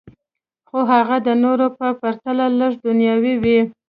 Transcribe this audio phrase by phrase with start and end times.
[0.69, 3.59] خو هغه د نورو په پرتله لږې دنیاوي وې